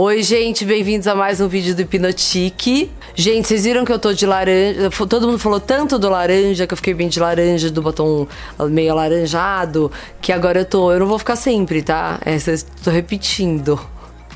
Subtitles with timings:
[0.00, 2.88] Oi, gente, bem-vindos a mais um vídeo do Hipnotique.
[3.16, 4.88] Gente, vocês viram que eu tô de laranja?
[5.08, 8.24] Todo mundo falou tanto do laranja que eu fiquei bem de laranja, do batom
[8.70, 9.90] meio alaranjado,
[10.20, 10.92] que agora eu tô.
[10.92, 12.20] Eu não vou ficar sempre, tá?
[12.24, 12.36] É,
[12.84, 13.76] tô repetindo.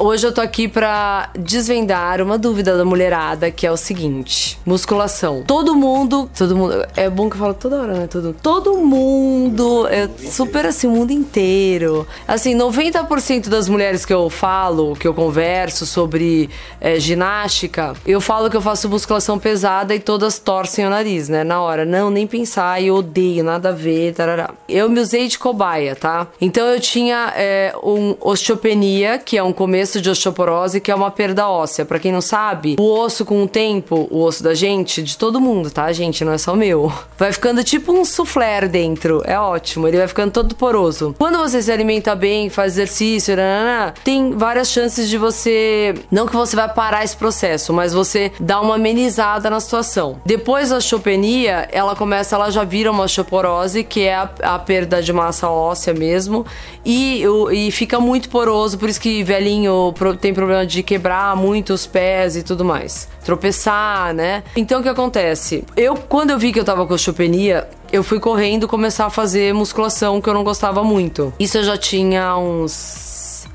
[0.05, 5.45] Hoje eu tô aqui pra desvendar uma dúvida da mulherada, que é o seguinte: musculação.
[5.47, 8.09] Todo mundo, todo mundo, é bom que eu falo toda hora, né?
[8.09, 12.05] Todo, todo mundo, é super assim, o mundo inteiro.
[12.27, 18.51] Assim, 90% das mulheres que eu falo, que eu converso sobre é, ginástica, eu falo
[18.51, 21.45] que eu faço musculação pesada e todas torcem o nariz, né?
[21.45, 24.51] Na hora, não, nem pensar, eu odeio, nada a ver, tarará.
[24.69, 26.27] Eu me usei de cobaia, tá?
[26.41, 31.11] Então eu tinha é, um osteopenia, que é um começo de osteoporose, que é uma
[31.11, 31.85] perda óssea.
[31.85, 35.41] Para quem não sabe, o osso com o tempo, o osso da gente, de todo
[35.41, 36.25] mundo, tá, gente?
[36.25, 36.93] Não é só o meu.
[37.19, 39.23] Vai ficando tipo um soufflé dentro.
[39.25, 39.89] É ótimo.
[39.89, 41.15] Ele vai ficando todo poroso.
[41.19, 45.95] Quando você se alimenta bem, faz exercício, nanana, tem várias chances de você.
[46.11, 50.21] Não que você vai parar esse processo, mas você dá uma amenizada na situação.
[50.25, 55.03] Depois da osteopenia, ela começa, ela já vira uma osteoporose, que é a, a perda
[55.03, 56.45] de massa óssea mesmo.
[56.85, 57.23] E,
[57.53, 59.72] e fica muito poroso, por isso que velhinho
[60.21, 63.09] tem problema de quebrar muito os pés e tudo mais.
[63.25, 64.43] Tropeçar, né?
[64.57, 65.65] Então o que acontece?
[65.77, 69.53] Eu, quando eu vi que eu tava com osteopenia, eu fui correndo começar a fazer
[69.53, 71.33] musculação que eu não gostava muito.
[71.39, 73.12] Isso eu já tinha uns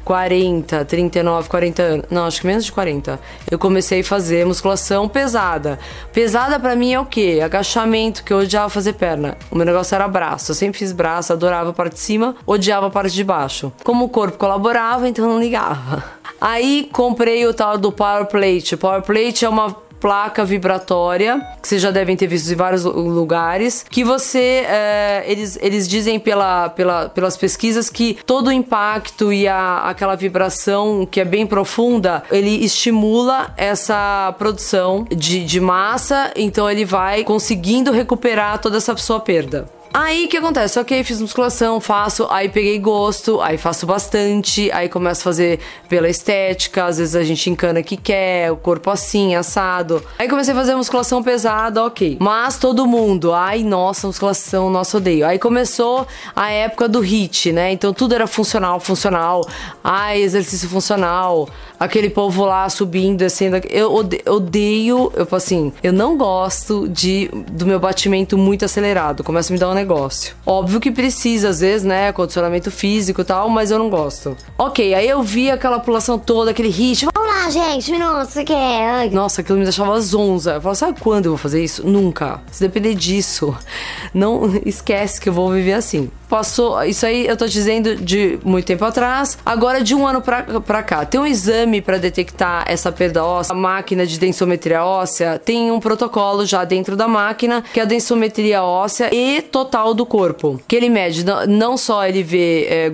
[0.08, 2.06] 40, 39, 40 anos.
[2.10, 3.20] Não, acho que menos de 40.
[3.52, 5.78] Eu comecei a fazer musculação pesada.
[6.14, 7.42] Pesada para mim é o quê?
[7.44, 9.38] Agachamento, que eu odiava fazer perna.
[9.52, 10.52] O meu negócio era braço.
[10.52, 13.70] Eu sempre fiz braço, adorava a parte de cima, odiava a parte de baixo.
[13.84, 16.02] Como o corpo colaborava, então não ligava.
[16.40, 18.78] Aí comprei o tal do Power Plate.
[18.78, 23.86] Power Plate é uma placa vibratória, que vocês já devem ter visto em vários lugares,
[23.90, 29.48] que você, é, eles, eles dizem pela, pela, pelas pesquisas que todo o impacto e
[29.48, 36.70] a, aquela vibração que é bem profunda, ele estimula essa produção de, de massa, então
[36.70, 39.77] ele vai conseguindo recuperar toda essa sua perda.
[39.94, 40.80] Aí o que acontece?
[40.80, 45.60] Ok, fiz musculação, faço, aí peguei gosto, aí faço bastante, aí começo a fazer
[45.90, 50.04] pela estética, às vezes a gente encana que quer, o corpo assim, assado.
[50.20, 52.18] Aí comecei a fazer musculação pesada, ok.
[52.20, 55.26] Mas todo mundo, ai, nossa, musculação, nossa, odeio.
[55.26, 56.06] Aí começou
[56.36, 57.72] a época do HIT, né?
[57.72, 59.48] Então tudo era funcional, funcional,
[59.84, 61.50] ai, exercício funcional,
[61.80, 63.58] aquele povo lá subindo, descendo.
[63.70, 69.24] Eu odeio, eu assim, eu não gosto de do meu batimento muito acelerado.
[69.24, 70.36] Começa a me dar um negócio.
[70.46, 72.12] Óbvio que precisa, às vezes, né?
[72.12, 74.36] Condicionamento físico e tal, mas eu não gosto.
[74.58, 77.12] Ok, aí eu vi aquela população toda, aquele ritmo.
[77.16, 79.12] Vamos lá, gente, minutos, você quer?
[79.12, 80.54] Nossa, aquilo me deixava zonza.
[80.56, 81.86] Eu falo, sabe quando eu vou fazer isso?
[81.88, 82.42] Nunca.
[82.52, 83.56] Se depender disso,
[84.14, 86.10] não esquece que eu vou viver assim.
[86.30, 89.38] Passou, isso aí eu tô dizendo de muito tempo atrás.
[89.46, 93.54] Agora, de um ano pra, pra cá, tem um exame para detectar essa perda óssea.
[93.54, 97.86] A máquina de densometria óssea tem um protocolo já dentro da máquina, que é a
[97.86, 100.60] densometria óssea e total do corpo.
[100.68, 102.92] Que ele mede, não só ele vê é, é,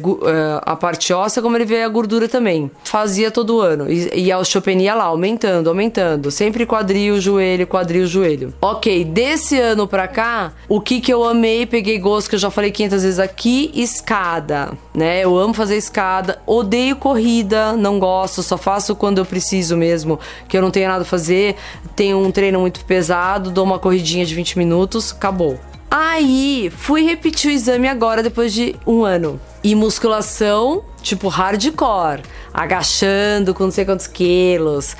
[0.62, 2.70] a parte óssea, como ele vê a gordura também.
[2.84, 3.92] Fazia todo ano.
[3.92, 6.30] E, e a osteopenia lá, aumentando, aumentando.
[6.30, 8.54] Sempre quadril, joelho, quadril, joelho.
[8.62, 12.52] Ok, desse ano pra cá, o que que eu amei, peguei gosto, que eu já
[12.52, 15.24] falei 500 vezes aqui, escada, né?
[15.24, 20.58] Eu amo fazer escada, odeio corrida, não gosto, só faço quando eu preciso mesmo, que
[20.58, 21.56] eu não tenho nada a fazer,
[21.96, 25.60] tenho um treino muito pesado, dou uma corridinha de 20 minutos, acabou.
[25.96, 29.40] Aí, fui repetir o exame agora depois de um ano.
[29.64, 34.98] E musculação, tipo hardcore, agachando com não sei quantos quilos,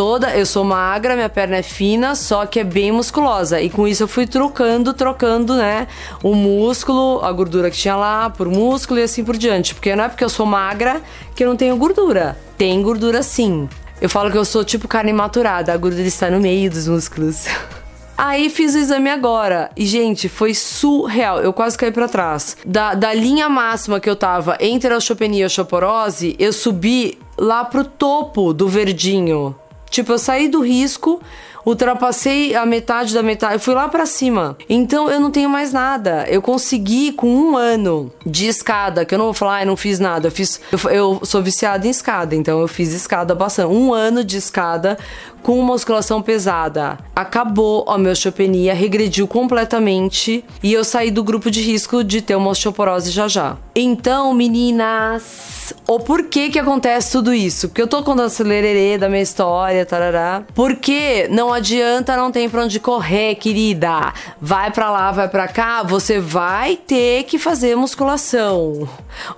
[0.00, 0.34] toda.
[0.34, 3.60] Eu sou magra, minha perna é fina, só que é bem musculosa.
[3.60, 5.86] E com isso eu fui trocando, trocando, né?
[6.22, 9.74] O músculo, a gordura que tinha lá, por músculo e assim por diante.
[9.74, 11.02] Porque não é porque eu sou magra
[11.34, 12.34] que eu não tenho gordura.
[12.56, 13.68] Tem gordura sim.
[14.00, 17.44] Eu falo que eu sou tipo carne maturada, a gordura está no meio dos músculos.
[18.16, 19.70] Aí fiz o exame agora.
[19.76, 21.40] E, gente, foi surreal.
[21.40, 22.56] Eu quase caí para trás.
[22.64, 27.18] Da, da linha máxima que eu tava entre a osteopenia e a osteoporose, eu subi
[27.36, 29.54] lá pro topo do verdinho.
[29.90, 31.20] Tipo, eu saí do risco,
[31.64, 34.56] ultrapassei a metade da metade, eu fui lá para cima.
[34.68, 36.24] Então eu não tenho mais nada.
[36.28, 39.76] Eu consegui com um ano de escada, que eu não vou falar, ah, eu não
[39.76, 40.28] fiz nada.
[40.28, 43.68] Eu fiz, eu, eu sou viciada em escada, então eu fiz escada bastante.
[43.72, 44.96] Um ano de escada
[45.42, 46.98] com musculação pesada.
[47.14, 52.34] Acabou a minha osteopenia, regrediu completamente e eu saí do grupo de risco de ter
[52.34, 53.56] uma osteoporose já já.
[53.74, 57.68] Então, meninas, o porquê que acontece tudo isso?
[57.68, 60.42] Porque eu tô contando esse lererê da minha história, tarará.
[60.54, 64.12] Porque Não adianta, não tem pra onde correr, querida.
[64.40, 68.88] Vai pra lá, vai pra cá, você vai ter que fazer musculação.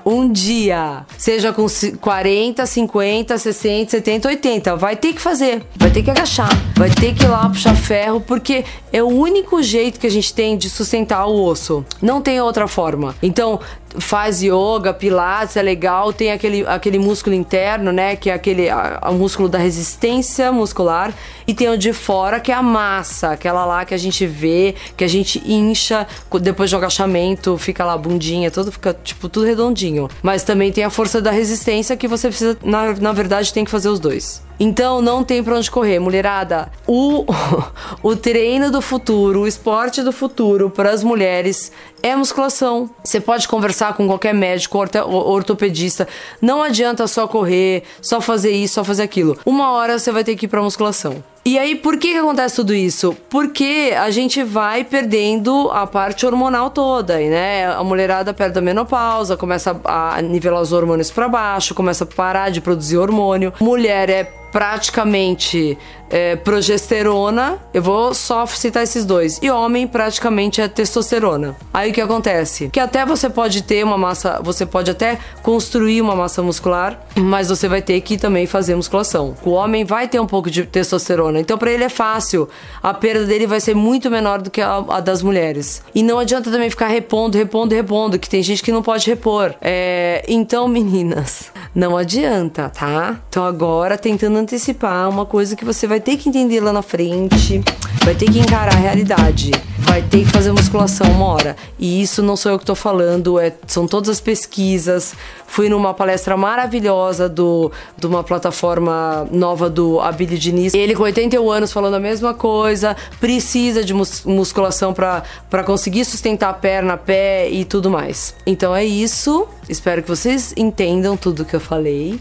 [0.05, 1.67] Um dia, seja com
[2.01, 5.63] 40, 50, 60, 70, 80, vai ter que fazer.
[5.77, 9.63] Vai ter que agachar, vai ter que ir lá puxar ferro, porque é o único
[9.63, 11.85] jeito que a gente tem de sustentar o osso.
[12.01, 13.15] Não tem outra forma.
[13.23, 13.61] Então,
[13.99, 19.01] faz yoga, pilates, é legal, tem aquele, aquele músculo interno, né, que é aquele a,
[19.03, 21.13] a músculo da resistência muscular,
[21.47, 24.75] e tem o de fora, que é a massa, aquela lá que a gente vê,
[24.97, 26.07] que a gente incha,
[26.41, 30.09] depois do agachamento, fica lá bundinha, tudo fica, tipo, tudo redondinho.
[30.23, 33.71] Mas também tem a força da resistência que você precisa, na, na verdade, tem que
[33.71, 34.43] fazer os dois.
[34.63, 36.71] Então não tem pra onde correr, mulherada.
[36.87, 37.27] O,
[38.01, 42.89] o treino do futuro, o esporte do futuro para as mulheres é musculação.
[43.03, 46.07] Você pode conversar com qualquer médico, ortopedista.
[46.41, 49.37] Não adianta só correr, só fazer isso, só fazer aquilo.
[49.45, 51.25] Uma hora você vai ter que ir pra musculação.
[51.45, 53.17] E aí, por que, que acontece tudo isso?
[53.29, 57.67] Porque a gente vai perdendo a parte hormonal toda, né?
[57.67, 62.51] A mulherada perde a menopausa, começa a nivelar os hormônios para baixo, começa a parar
[62.53, 63.53] de produzir hormônio.
[63.59, 65.77] Mulher é praticamente
[66.13, 71.57] é, progesterona, eu vou só citar esses dois, e homem praticamente é testosterona.
[71.73, 72.69] Aí o que acontece?
[72.69, 77.49] Que até você pode ter uma massa, você pode até construir uma massa muscular, mas
[77.49, 79.35] você vai ter que também fazer musculação.
[79.43, 82.47] O homem vai ter um pouco de testosterona, então para ele é fácil,
[82.83, 85.83] a perda dele vai ser muito menor do que a, a, das mulheres.
[85.95, 89.55] E não adianta também ficar repondo, repondo, repondo, que tem gente que não pode repor.
[89.63, 93.19] É, então, meninas, não adianta, tá?
[93.31, 97.63] Então agora tentando antecipar uma coisa que você vai ter que entender lá na frente,
[98.05, 101.57] vai ter que encarar a realidade, vai ter que fazer musculação uma hora.
[101.79, 105.15] E isso não sou eu que tô falando, é, são todas as pesquisas.
[105.47, 110.75] Fui numa palestra maravilhosa do, de uma plataforma nova do Abílio Diniz.
[110.75, 116.51] Ele com 81 anos falando a mesma coisa, precisa de mus musculação para conseguir sustentar
[116.51, 118.35] a perna, pé e tudo mais.
[118.47, 119.47] Então é isso.
[119.69, 122.19] Espero que vocês entendam tudo que eu falei.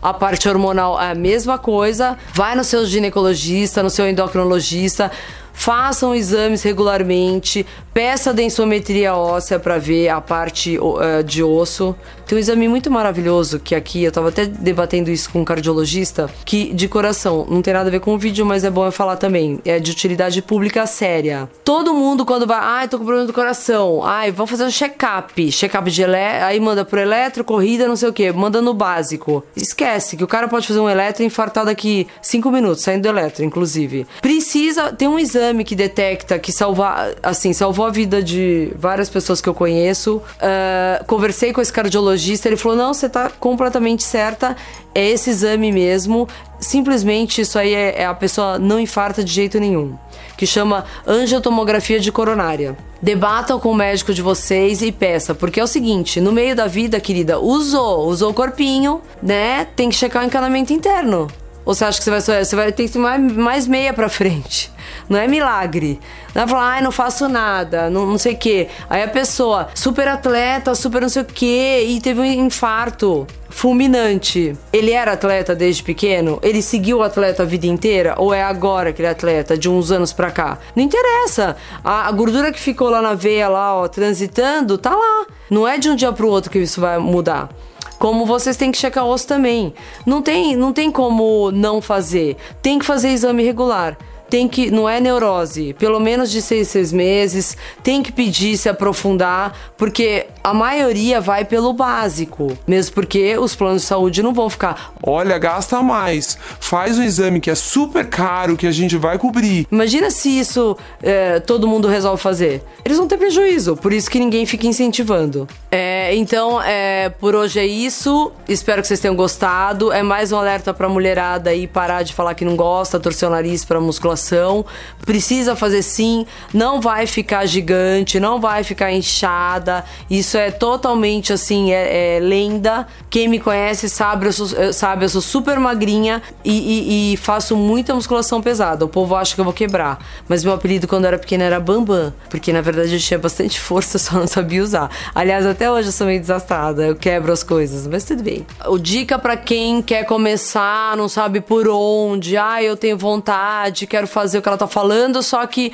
[0.00, 2.16] A parte hormonal é a mesma coisa.
[2.32, 5.10] Vai no seu ginecologista, no seu endocrinologista
[5.58, 11.96] façam exames regularmente, peça densometria óssea para ver a parte uh, de osso.
[12.26, 16.30] Tem um exame muito maravilhoso que aqui eu tava até debatendo isso com um cardiologista,
[16.44, 18.92] que de coração, não tem nada a ver com o vídeo, mas é bom eu
[18.92, 19.58] falar também.
[19.64, 21.50] É de utilidade pública séria.
[21.64, 24.04] Todo mundo quando vai, ai, ah, tô com problema do coração.
[24.04, 25.50] Ai, vamos fazer um check-up.
[25.50, 29.42] Check-up de ele, aí manda pro eletro, corrida, não sei o que, manda no básico.
[29.56, 33.08] Esquece que o cara pode fazer um eletro e infartar daqui 5 minutos, saindo do
[33.08, 34.06] eletro, inclusive.
[34.20, 39.08] Precisa ter um exame exame que detecta, que salva, assim, salvou a vida de várias
[39.08, 40.16] pessoas que eu conheço.
[40.16, 44.56] Uh, conversei com esse cardiologista, ele falou: não, você tá completamente certa,
[44.94, 46.28] é esse exame mesmo.
[46.60, 49.94] Simplesmente isso aí é, é a pessoa não infarta de jeito nenhum.
[50.36, 52.76] Que chama angiotomografia de coronária.
[53.00, 56.66] Debatam com o médico de vocês e peça, porque é o seguinte: no meio da
[56.66, 59.66] vida, querida, usou, usou o corpinho, né?
[59.76, 61.28] Tem que checar o encanamento interno.
[61.68, 64.72] Ou você acha que você vai, você vai ter que mais meia pra frente?
[65.06, 66.00] Não é milagre.
[66.34, 68.68] Não é falar, ai, não faço nada, não, não sei o quê.
[68.88, 74.56] Aí a pessoa, super atleta, super não sei o quê, e teve um infarto fulminante.
[74.72, 76.38] Ele era atleta desde pequeno?
[76.42, 78.14] Ele seguiu o atleta a vida inteira?
[78.16, 80.56] Ou é agora que ele é atleta, de uns anos pra cá?
[80.74, 81.54] Não interessa.
[81.84, 85.26] A, a gordura que ficou lá na veia, lá, ó, transitando, tá lá.
[85.50, 87.50] Não é de um dia pro outro que isso vai mudar.
[87.98, 89.74] Como vocês têm que checar osso também.
[90.06, 92.36] Não tem, não tem como não fazer.
[92.62, 93.96] Tem que fazer exame regular
[94.28, 98.68] tem que, não é neurose, pelo menos de seis, seis meses, tem que pedir se
[98.68, 104.50] aprofundar, porque a maioria vai pelo básico, mesmo porque os planos de saúde não vão
[104.50, 104.92] ficar.
[105.02, 109.66] Olha, gasta mais, faz um exame que é super caro, que a gente vai cobrir.
[109.70, 112.62] Imagina se isso é, todo mundo resolve fazer.
[112.84, 115.48] Eles vão ter prejuízo, por isso que ninguém fica incentivando.
[115.70, 118.32] É, então, é, por hoje é isso.
[118.48, 119.92] Espero que vocês tenham gostado.
[119.92, 123.32] É mais um alerta pra mulherada aí parar de falar que não gosta, torcer o
[123.32, 124.64] nariz pra musculação musculação.
[125.06, 129.84] Precisa fazer sim, não vai ficar gigante, não vai ficar inchada.
[130.10, 132.86] Isso é totalmente assim, é, é lenda.
[133.08, 137.56] Quem me conhece sabe eu, sou, sabe, eu sou super magrinha e, e, e, faço
[137.56, 138.84] muita musculação pesada.
[138.84, 139.98] O povo acha que eu vou quebrar.
[140.28, 143.98] Mas meu apelido quando era pequena era Bambam, porque na verdade eu tinha bastante força,
[143.98, 144.90] só não sabia usar.
[145.14, 148.46] Aliás, até hoje eu sou meio desastrada, eu quebro as coisas, mas tudo bem.
[148.66, 154.07] O dica para quem quer começar, não sabe por onde, ah, eu tenho vontade, quero
[154.08, 155.72] fazer o que ela tá falando, só que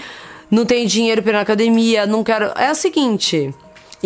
[0.50, 2.52] não tem dinheiro para ir na academia, não quero.
[2.56, 3.54] É o seguinte.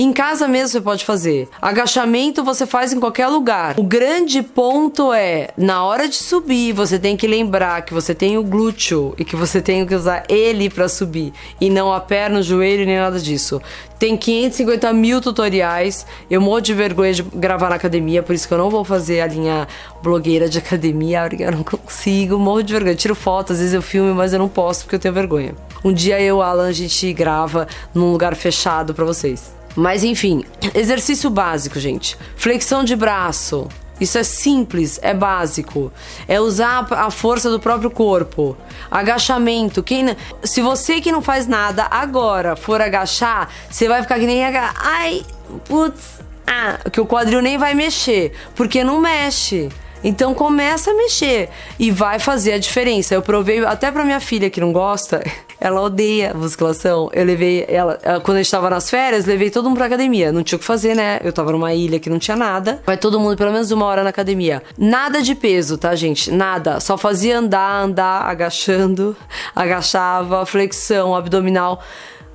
[0.01, 1.49] Em casa mesmo você pode fazer.
[1.61, 3.75] Agachamento você faz em qualquer lugar.
[3.77, 8.39] O grande ponto é, na hora de subir, você tem que lembrar que você tem
[8.39, 12.39] o glúteo e que você tem que usar ele para subir e não a perna,
[12.39, 13.61] o joelho nem nada disso.
[13.99, 16.07] Tem 550 mil tutoriais.
[16.31, 19.21] Eu morro de vergonha de gravar na academia, por isso que eu não vou fazer
[19.21, 19.67] a linha
[20.01, 22.39] blogueira de academia, porque eu não consigo.
[22.39, 22.93] Morro de vergonha.
[22.93, 25.57] Eu tiro fotos, às vezes eu filmo, mas eu não posso porque eu tenho vergonha.
[25.85, 29.58] Um dia eu, Alan, a gente grava num lugar fechado para vocês.
[29.79, 30.45] Mas enfim,
[30.75, 32.19] exercício básico, gente.
[32.35, 33.69] Flexão de braço.
[34.01, 35.93] Isso é simples, é básico.
[36.27, 38.57] É usar a força do próprio corpo.
[38.91, 39.81] Agachamento.
[39.81, 44.43] Quem, se você que não faz nada agora for agachar, você vai ficar que nem.
[44.45, 45.25] Ai,
[45.67, 46.23] putz.
[46.45, 48.33] Ah, que o quadril nem vai mexer.
[48.57, 49.69] Porque não mexe.
[50.03, 53.15] Então começa a mexer e vai fazer a diferença.
[53.15, 55.23] Eu provei até para minha filha que não gosta,
[55.61, 57.11] ela odeia musculação.
[57.13, 60.33] Eu levei ela, quando a gente tava nas férias, levei todo mundo pra academia.
[60.33, 61.21] Não tinha o que fazer, né?
[61.23, 62.81] Eu tava numa ilha que não tinha nada.
[62.87, 64.63] Vai todo mundo pelo menos uma hora na academia.
[64.77, 66.31] Nada de peso, tá, gente?
[66.31, 66.81] Nada.
[66.81, 69.17] Só fazia andar, andar, agachando,
[69.55, 71.83] agachava, flexão, abdominal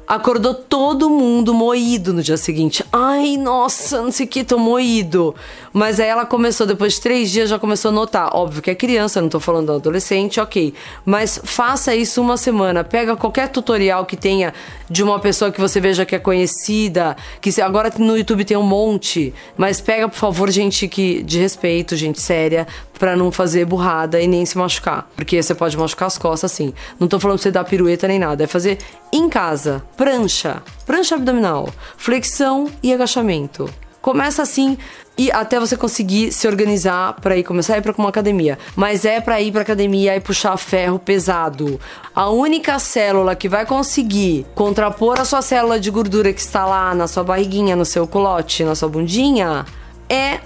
[0.07, 2.83] acordou todo mundo moído no dia seguinte.
[2.91, 5.33] Ai, nossa, não sei o que, tô moído.
[5.71, 8.35] Mas aí ela começou, depois de três dias, já começou a notar.
[8.35, 10.73] Óbvio que é criança, não tô falando do adolescente, ok.
[11.05, 12.83] Mas faça isso uma semana.
[12.83, 14.53] Pega qualquer tutorial que tenha
[14.89, 18.63] de uma pessoa que você veja que é conhecida, que agora no YouTube tem um
[18.63, 19.33] monte.
[19.57, 24.27] Mas pega, por favor, gente que de respeito, gente séria, para não fazer burrada e
[24.27, 25.09] nem se machucar.
[25.15, 26.73] Porque você pode machucar as costas assim.
[26.99, 28.43] Não tô falando pra você dar pirueta nem nada.
[28.43, 28.77] É fazer
[29.11, 29.83] em casa.
[29.97, 30.61] Prancha.
[30.85, 31.69] Prancha abdominal.
[31.97, 33.69] Flexão e agachamento.
[34.01, 34.77] Começa assim
[35.17, 38.57] e até você conseguir se organizar para ir começar a ir para uma academia.
[38.75, 41.79] Mas é para ir para academia e puxar ferro pesado.
[42.13, 46.93] A única célula que vai conseguir contrapor a sua célula de gordura que está lá
[46.93, 49.65] na sua barriguinha, no seu culote, na sua bundinha,
[50.09, 50.39] é